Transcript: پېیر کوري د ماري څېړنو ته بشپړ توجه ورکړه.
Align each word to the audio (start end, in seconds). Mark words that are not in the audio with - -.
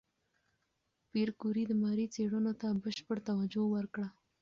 پېیر 1.09 1.29
کوري 1.41 1.63
د 1.67 1.71
ماري 1.81 2.05
څېړنو 2.13 2.53
ته 2.61 2.67
بشپړ 2.83 3.17
توجه 3.29 3.63
ورکړه. 3.73 4.07